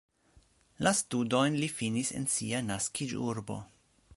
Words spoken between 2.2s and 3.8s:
en sia naskiĝurbo.